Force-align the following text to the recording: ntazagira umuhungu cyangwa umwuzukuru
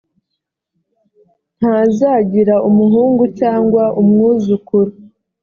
ntazagira 1.59 2.55
umuhungu 2.69 3.23
cyangwa 3.39 3.83
umwuzukuru 4.01 4.91